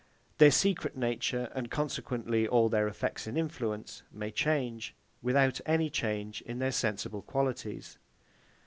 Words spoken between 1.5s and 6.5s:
and consequently all their effects and influence, may change, without any change